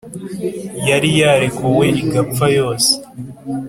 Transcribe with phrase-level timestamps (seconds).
[0.89, 2.91] yari yarekuwe igapfa yose.